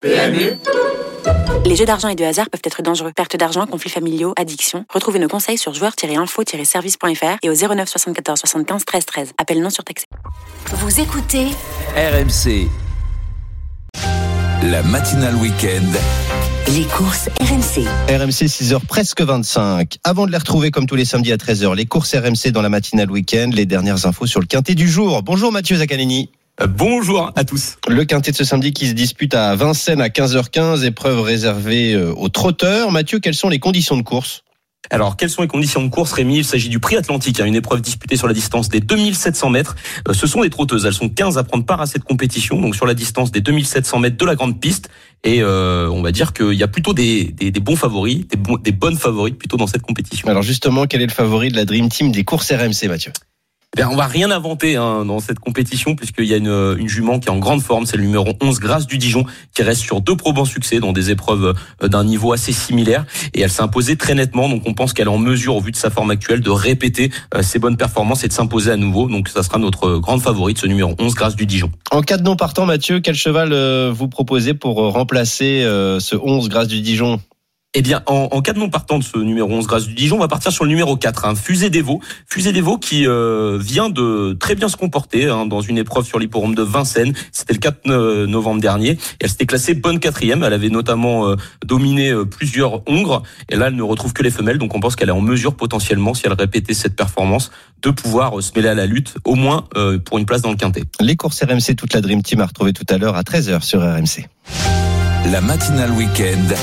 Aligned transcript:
PMU 0.00 0.56
les 1.66 1.76
jeux 1.76 1.84
d'argent 1.84 2.08
et 2.08 2.14
de 2.14 2.24
hasard 2.24 2.48
peuvent 2.48 2.62
être 2.64 2.82
dangereux. 2.82 3.12
Perte 3.14 3.36
d'argent, 3.36 3.66
conflits 3.66 3.90
familiaux, 3.90 4.32
addiction. 4.36 4.86
Retrouvez 4.88 5.18
nos 5.18 5.28
conseils 5.28 5.58
sur 5.58 5.74
joueurs-info-service.fr 5.74 7.36
et 7.42 7.50
au 7.50 7.54
09 7.54 7.88
74 7.88 8.40
75 8.40 8.84
13 8.84 9.06
13. 9.06 9.32
Appel 9.36 9.60
non 9.60 9.70
surtaxé. 9.70 10.06
Vous 10.72 11.00
écoutez 11.00 11.48
RMC. 11.96 12.68
La 14.62 14.82
matinale 14.82 15.36
week-end. 15.36 15.84
Les 16.74 16.84
courses 16.84 17.28
RMC. 17.40 17.84
RMC 18.08 18.46
6h 18.46 18.80
presque 18.86 19.20
25. 19.20 19.98
Avant 20.04 20.26
de 20.26 20.32
les 20.32 20.38
retrouver 20.38 20.70
comme 20.70 20.86
tous 20.86 20.96
les 20.96 21.04
samedis 21.04 21.32
à 21.32 21.36
13h, 21.36 21.74
les 21.74 21.86
courses 21.86 22.14
RMC 22.14 22.52
dans 22.52 22.62
la 22.62 22.68
matinale 22.68 23.10
week-end, 23.10 23.50
les 23.52 23.66
dernières 23.66 24.06
infos 24.06 24.26
sur 24.26 24.40
le 24.40 24.46
quintet 24.46 24.74
du 24.74 24.88
jour. 24.88 25.22
Bonjour 25.22 25.52
Mathieu 25.52 25.76
Zaccanini. 25.76 26.30
Bonjour 26.68 27.32
à 27.36 27.44
tous. 27.44 27.78
Le 27.88 28.04
quintet 28.04 28.32
de 28.32 28.36
ce 28.36 28.44
samedi 28.44 28.74
qui 28.74 28.86
se 28.86 28.92
dispute 28.92 29.34
à 29.34 29.56
Vincennes 29.56 30.02
à 30.02 30.08
15h15, 30.08 30.84
épreuve 30.84 31.22
réservée 31.22 31.94
euh, 31.94 32.12
aux 32.12 32.28
trotteurs. 32.28 32.90
Mathieu, 32.90 33.18
quelles 33.18 33.34
sont 33.34 33.48
les 33.48 33.58
conditions 33.58 33.96
de 33.96 34.02
course? 34.02 34.42
Alors, 34.90 35.16
quelles 35.16 35.30
sont 35.30 35.40
les 35.40 35.48
conditions 35.48 35.82
de 35.82 35.88
course, 35.88 36.12
Rémi? 36.12 36.38
Il 36.38 36.44
s'agit 36.44 36.68
du 36.68 36.78
prix 36.78 36.96
Atlantique, 36.96 37.40
hein, 37.40 37.46
une 37.46 37.54
épreuve 37.54 37.80
disputée 37.80 38.16
sur 38.16 38.26
la 38.26 38.34
distance 38.34 38.68
des 38.68 38.80
2700 38.80 39.48
mètres. 39.48 39.74
Euh, 40.06 40.12
ce 40.12 40.26
sont 40.26 40.42
des 40.42 40.50
trotteuses, 40.50 40.84
elles 40.84 40.92
sont 40.92 41.08
15 41.08 41.38
à 41.38 41.44
prendre 41.44 41.64
part 41.64 41.80
à 41.80 41.86
cette 41.86 42.04
compétition, 42.04 42.60
donc 42.60 42.76
sur 42.76 42.84
la 42.84 42.94
distance 42.94 43.30
des 43.30 43.40
2700 43.40 43.98
mètres 43.98 44.18
de 44.18 44.26
la 44.26 44.34
grande 44.34 44.60
piste. 44.60 44.90
Et 45.24 45.40
euh, 45.40 45.88
on 45.88 46.02
va 46.02 46.12
dire 46.12 46.34
qu'il 46.34 46.52
y 46.52 46.62
a 46.62 46.68
plutôt 46.68 46.92
des, 46.92 47.24
des, 47.24 47.50
bons 47.52 47.76
favoris, 47.76 48.26
des, 48.28 48.38
des 48.62 48.72
bonnes 48.72 48.98
favorites 48.98 49.38
plutôt 49.38 49.56
dans 49.56 49.66
cette 49.66 49.82
compétition. 49.82 50.28
Alors 50.28 50.42
justement, 50.42 50.86
quel 50.86 51.00
est 51.00 51.06
le 51.06 51.12
favori 51.12 51.48
de 51.48 51.56
la 51.56 51.64
Dream 51.64 51.88
Team 51.88 52.12
des 52.12 52.24
courses 52.24 52.52
RMC, 52.52 52.86
Mathieu? 52.88 53.12
On 53.78 53.96
va 53.96 54.06
rien 54.06 54.30
inventer 54.30 54.76
hein, 54.76 55.04
dans 55.04 55.20
cette 55.20 55.38
compétition 55.38 55.94
puisqu'il 55.94 56.24
y 56.24 56.34
a 56.34 56.36
une, 56.36 56.76
une, 56.78 56.88
jument 56.88 57.18
qui 57.18 57.28
est 57.28 57.30
en 57.30 57.38
grande 57.38 57.62
forme, 57.62 57.86
c'est 57.86 57.96
le 57.96 58.02
numéro 58.02 58.32
11 58.40 58.58
Grâce 58.60 58.86
du 58.86 58.98
Dijon 58.98 59.24
qui 59.54 59.62
reste 59.62 59.80
sur 59.80 60.00
deux 60.00 60.16
probants 60.16 60.44
succès 60.44 60.80
dans 60.80 60.92
des 60.92 61.10
épreuves 61.10 61.54
euh, 61.82 61.88
d'un 61.88 62.04
niveau 62.04 62.32
assez 62.32 62.52
similaire. 62.52 63.06
Et 63.32 63.40
elle 63.40 63.50
s'est 63.50 63.62
imposée 63.62 63.96
très 63.96 64.14
nettement 64.14 64.48
donc 64.48 64.62
on 64.66 64.74
pense 64.74 64.92
qu'elle 64.92 65.06
est 65.06 65.10
en 65.10 65.18
mesure 65.18 65.56
au 65.56 65.60
vu 65.60 65.70
de 65.70 65.76
sa 65.76 65.90
forme 65.90 66.10
actuelle 66.10 66.40
de 66.40 66.50
répéter 66.50 67.10
euh, 67.34 67.42
ses 67.42 67.58
bonnes 67.58 67.76
performances 67.76 68.24
et 68.24 68.28
de 68.28 68.32
s'imposer 68.32 68.72
à 68.72 68.76
nouveau. 68.76 69.08
Donc 69.08 69.28
ça 69.28 69.42
sera 69.42 69.58
notre 69.58 69.98
grande 69.98 70.20
favorite 70.20 70.58
ce 70.58 70.66
numéro 70.66 70.94
11 70.98 71.14
Grâce 71.14 71.36
du 71.36 71.46
Dijon. 71.46 71.70
En 71.90 72.02
cas 72.02 72.16
de 72.16 72.22
non 72.22 72.36
partant 72.36 72.66
Mathieu, 72.66 73.00
quel 73.00 73.14
cheval 73.14 73.52
euh, 73.52 73.92
vous 73.94 74.08
proposez 74.08 74.54
pour 74.54 74.76
remplacer 74.92 75.62
ce 75.62 76.16
11 76.16 76.48
Grâce 76.48 76.68
du 76.68 76.80
Dijon? 76.80 77.20
Eh 77.72 77.82
bien, 77.82 78.02
en, 78.06 78.28
en, 78.32 78.42
cas 78.42 78.52
de 78.52 78.58
non 78.58 78.68
partant 78.68 78.98
de 78.98 79.04
ce 79.04 79.16
numéro 79.16 79.48
11 79.48 79.68
Grâce 79.68 79.86
du 79.86 79.94
Dijon, 79.94 80.16
on 80.16 80.18
va 80.20 80.26
partir 80.26 80.50
sur 80.50 80.64
le 80.64 80.70
numéro 80.70 80.96
4, 80.96 81.24
hein, 81.24 81.34
Fusée 81.36 81.70
des 81.70 81.82
Veaux. 81.82 82.00
Fusée 82.28 82.50
des 82.52 82.60
Veaux 82.60 82.78
qui 82.78 83.06
euh, 83.06 83.58
vient 83.60 83.90
de 83.90 84.36
très 84.40 84.56
bien 84.56 84.68
se 84.68 84.76
comporter 84.76 85.28
hein, 85.28 85.46
dans 85.46 85.60
une 85.60 85.78
épreuve 85.78 86.04
sur 86.04 86.18
l'hipporome 86.18 86.56
de 86.56 86.64
Vincennes. 86.64 87.14
C'était 87.30 87.52
le 87.52 87.60
4 87.60 87.86
novembre 88.26 88.60
dernier. 88.60 88.90
Et 88.90 88.98
elle 89.20 89.30
s'était 89.30 89.46
classée 89.46 89.74
bonne 89.74 90.00
quatrième. 90.00 90.42
Elle 90.42 90.52
avait 90.52 90.68
notamment 90.68 91.28
euh, 91.28 91.36
dominé 91.64 92.10
euh, 92.10 92.24
plusieurs 92.24 92.82
Hongres. 92.88 93.22
Et 93.48 93.54
là, 93.54 93.68
elle 93.68 93.76
ne 93.76 93.84
retrouve 93.84 94.14
que 94.14 94.24
les 94.24 94.32
femelles. 94.32 94.58
Donc 94.58 94.74
on 94.74 94.80
pense 94.80 94.96
qu'elle 94.96 95.08
est 95.08 95.12
en 95.12 95.20
mesure 95.20 95.54
potentiellement, 95.54 96.12
si 96.12 96.26
elle 96.26 96.32
répétait 96.32 96.74
cette 96.74 96.96
performance, 96.96 97.52
de 97.82 97.90
pouvoir 97.90 98.42
se 98.42 98.50
mêler 98.56 98.68
à 98.68 98.74
la 98.74 98.86
lutte, 98.86 99.14
au 99.24 99.36
moins 99.36 99.66
pour 100.04 100.18
une 100.18 100.26
place 100.26 100.42
dans 100.42 100.50
le 100.50 100.56
quintet. 100.56 100.82
Les 100.98 101.14
courses 101.14 101.40
RMC, 101.42 101.76
toute 101.76 101.94
la 101.94 102.00
Dream 102.00 102.22
Team 102.22 102.40
a 102.40 102.46
retrouvé 102.46 102.72
tout 102.72 102.84
à 102.88 102.98
l'heure 102.98 103.14
à 103.14 103.22
13h 103.22 103.62
sur 103.62 103.80
RMC. 103.80 104.28
La 105.30 105.40
matinale 105.40 105.92
week-end 105.92 106.54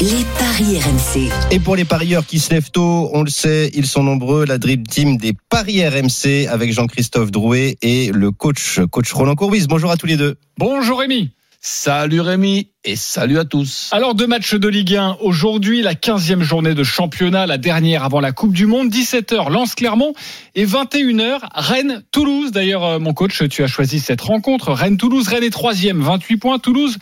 les 0.00 0.24
paris 0.38 0.78
RMC. 0.78 1.30
Et 1.50 1.60
pour 1.60 1.76
les 1.76 1.84
parieurs 1.84 2.26
qui 2.26 2.38
se 2.38 2.52
lèvent 2.52 2.70
tôt, 2.70 3.10
on 3.12 3.22
le 3.22 3.30
sait, 3.30 3.70
ils 3.74 3.86
sont 3.86 4.02
nombreux. 4.02 4.44
La 4.44 4.58
Dream 4.58 4.86
Team 4.86 5.16
des 5.16 5.34
paris 5.48 5.86
RMC 5.86 6.48
avec 6.50 6.72
Jean-Christophe 6.72 7.30
Drouet 7.30 7.76
et 7.82 8.10
le 8.12 8.30
coach, 8.30 8.80
coach 8.90 9.12
Roland 9.12 9.34
Courbis. 9.34 9.66
Bonjour 9.68 9.90
à 9.90 9.96
tous 9.96 10.06
les 10.06 10.16
deux. 10.16 10.36
Bonjour 10.58 11.00
Rémi. 11.00 11.30
Salut 11.60 12.20
Rémi 12.20 12.68
et 12.84 12.94
salut 12.94 13.38
à 13.38 13.46
tous. 13.46 13.88
Alors 13.92 14.14
deux 14.14 14.26
matchs 14.26 14.54
de 14.54 14.68
Ligue 14.68 14.96
1 14.96 15.16
aujourd'hui, 15.22 15.80
la 15.80 15.94
15e 15.94 16.42
journée 16.42 16.74
de 16.74 16.84
championnat, 16.84 17.46
la 17.46 17.56
dernière 17.56 18.04
avant 18.04 18.20
la 18.20 18.32
Coupe 18.32 18.52
du 18.52 18.66
Monde, 18.66 18.90
17h 18.90 19.50
Lance 19.50 19.74
Clermont 19.74 20.12
et 20.54 20.66
21h 20.66 21.38
Rennes 21.54 22.02
Toulouse. 22.10 22.50
D'ailleurs 22.52 22.84
euh, 22.84 22.98
mon 22.98 23.14
coach, 23.14 23.48
tu 23.48 23.62
as 23.62 23.66
choisi 23.66 23.98
cette 24.00 24.20
rencontre 24.20 24.72
Rennes 24.72 24.98
Toulouse, 24.98 25.26
Rennes 25.26 25.44
est 25.44 25.48
troisième, 25.50 26.02
28 26.02 26.36
points, 26.36 26.58
Toulouse 26.58 26.98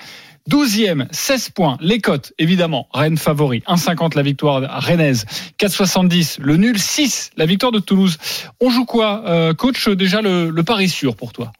12e, 0.51 1.07
16 1.11 1.51
points. 1.51 1.79
Les 1.81 2.01
cotes, 2.01 2.33
évidemment. 2.39 2.89
Rennes 2.93 3.19
favori. 3.19 3.63
1,50 3.69 4.17
la 4.17 4.23
victoire 4.23 4.83
rennaise. 4.83 5.25
4,70 5.59 6.41
le 6.41 6.57
nul. 6.57 6.79
6 6.79 7.31
la 7.37 7.47
victoire 7.47 7.73
de 7.73 7.79
Toulouse. 7.79 8.19
On 8.61 8.71
joue 8.71 8.85
quoi, 8.85 9.25
euh, 9.27 9.55
coach 9.55 9.89
Déjà 9.89 10.21
le, 10.21 10.51
le 10.51 10.63
pari 10.63 10.89
sûr 10.89 11.17
pour 11.17 11.33
toi? 11.33 11.53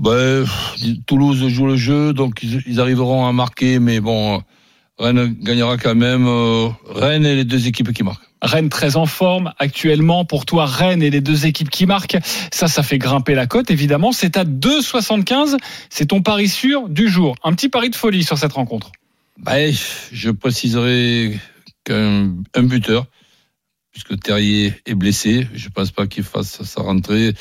Ben, 0.00 0.46
Toulouse 1.06 1.46
joue 1.48 1.66
le 1.66 1.76
jeu, 1.76 2.14
donc 2.14 2.42
ils, 2.42 2.80
arriveront 2.80 3.26
à 3.26 3.32
marquer, 3.32 3.78
mais 3.78 4.00
bon, 4.00 4.42
Rennes 4.98 5.36
gagnera 5.40 5.76
quand 5.76 5.94
même. 5.94 6.26
Euh, 6.26 6.68
Rennes 6.88 7.26
et 7.26 7.36
les 7.36 7.44
deux 7.44 7.66
équipes 7.66 7.92
qui 7.92 8.02
marquent. 8.02 8.29
Rennes 8.42 8.68
très 8.68 8.96
en 8.96 9.06
forme 9.06 9.52
actuellement. 9.58 10.24
Pour 10.24 10.46
toi, 10.46 10.66
Rennes 10.66 11.02
et 11.02 11.10
les 11.10 11.20
deux 11.20 11.46
équipes 11.46 11.70
qui 11.70 11.86
marquent, 11.86 12.18
ça, 12.52 12.68
ça 12.68 12.82
fait 12.82 12.98
grimper 12.98 13.34
la 13.34 13.46
cote, 13.46 13.70
évidemment. 13.70 14.12
C'est 14.12 14.36
à 14.36 14.44
2,75. 14.44 15.56
C'est 15.90 16.06
ton 16.06 16.22
pari 16.22 16.48
sûr 16.48 16.88
du 16.88 17.08
jour. 17.08 17.34
Un 17.44 17.54
petit 17.54 17.68
pari 17.68 17.90
de 17.90 17.96
folie 17.96 18.24
sur 18.24 18.38
cette 18.38 18.52
rencontre. 18.52 18.92
Bah, 19.38 19.70
je 20.12 20.30
préciserai 20.30 21.38
qu'un 21.84 22.34
buteur, 22.56 23.06
puisque 23.90 24.18
Terrier 24.20 24.74
est 24.86 24.94
blessé, 24.94 25.48
je 25.54 25.66
ne 25.66 25.72
pense 25.72 25.90
pas 25.90 26.06
qu'il 26.06 26.24
fasse 26.24 26.62
sa 26.62 26.82
rentrée. 26.82 27.34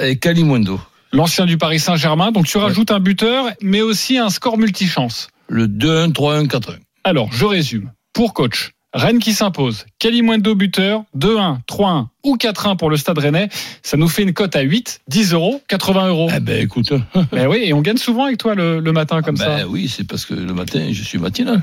Et 0.00 0.18
Kalimundo. 0.18 0.80
L'ancien 1.12 1.44
du 1.44 1.58
Paris 1.58 1.78
Saint-Germain. 1.78 2.32
Donc 2.32 2.46
tu 2.46 2.56
rajoutes 2.56 2.90
un 2.90 3.00
buteur, 3.00 3.46
mais 3.60 3.82
aussi 3.82 4.18
un 4.18 4.30
score 4.30 4.56
multichance. 4.56 5.28
Le 5.48 5.66
2-1, 5.66 6.12
3-1, 6.12 6.46
4-1. 6.46 6.76
Alors, 7.04 7.30
je 7.32 7.44
résume. 7.44 7.92
Pour 8.12 8.32
coach, 8.32 8.70
Rennes 8.94 9.20
qui 9.20 9.32
s'impose. 9.32 9.86
Kalimundo 9.98 10.54
buteur, 10.54 11.04
2-1, 11.16 11.58
3-1 11.66 12.08
ou 12.24 12.36
4-1 12.36 12.76
pour 12.76 12.90
le 12.90 12.96
Stade 12.96 13.18
Rennais. 13.18 13.48
Ça 13.82 13.96
nous 13.96 14.08
fait 14.08 14.22
une 14.22 14.34
cote 14.34 14.54
à 14.54 14.60
8, 14.60 15.00
10 15.08 15.32
euros, 15.32 15.62
80 15.68 16.08
euros. 16.08 16.28
Eh 16.34 16.40
ben 16.40 16.62
écoute. 16.62 16.92
ben 17.32 17.46
oui, 17.46 17.62
et 17.64 17.72
on 17.72 17.80
gagne 17.80 17.96
souvent 17.96 18.26
avec 18.26 18.38
toi 18.38 18.54
le, 18.54 18.80
matin 18.92 19.22
comme 19.22 19.36
ben 19.36 19.60
ça. 19.60 19.68
Oui, 19.68 19.88
c'est 19.88 20.06
parce 20.06 20.26
que 20.26 20.34
le 20.34 20.52
matin, 20.52 20.88
je 20.90 21.02
suis 21.02 21.18
matinal. 21.18 21.62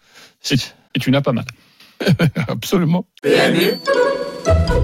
et, 0.50 0.98
tu 1.00 1.10
n'as 1.10 1.20
pas 1.20 1.32
mal. 1.32 1.44
Absolument. 2.48 3.04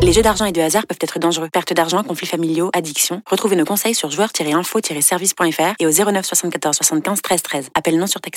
Les 0.02 0.12
jeux 0.12 0.22
d'argent 0.22 0.44
et 0.44 0.52
de 0.52 0.60
hasard 0.60 0.86
peuvent 0.86 0.98
être 1.00 1.18
dangereux. 1.18 1.48
Perte 1.52 1.72
d'argent, 1.72 2.02
conflits 2.02 2.26
familiaux, 2.26 2.70
addiction. 2.74 3.22
Retrouvez 3.30 3.56
nos 3.56 3.64
conseils 3.64 3.94
sur 3.94 4.10
joueurs-info-service.fr 4.10 5.74
et 5.78 5.86
au 5.86 5.90
09 5.90 6.26
74 6.26 6.76
75 6.76 7.22
13 7.22 7.42
13. 7.42 7.68
Appel 7.74 7.98
non 7.98 8.06
surtaxé. 8.06 8.32